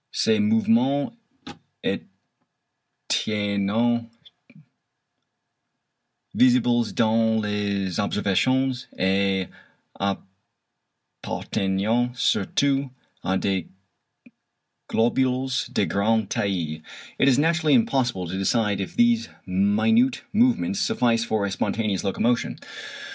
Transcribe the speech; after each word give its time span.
Ces 0.11 0.39
mouvements 0.39 1.15
étaient 1.83 3.67
visibles 6.33 6.91
dans 6.95 7.39
les 7.43 7.99
observations 7.99 8.71
I 8.97 8.97
et 8.97 9.41
IV 9.41 9.47
et 9.47 9.47
appartenaient 11.23 12.09
surtout 12.15 12.89
à 13.23 13.37
des 13.37 13.67
globules 14.89 15.67
de 15.69 15.85
grande 15.85 16.27
taille." 16.29 16.81
It 17.19 17.27
is 17.27 17.37
naturally 17.37 17.75
impossible 17.75 18.25
to 18.27 18.39
decide 18.39 18.81
if 18.81 18.95
these 18.95 19.29
minute 19.45 20.23
movements 20.33 20.79
suffice 20.79 21.23
for 21.23 21.45
a 21.45 21.51
spontaneous 21.51 22.03
locomotion. 22.03 22.57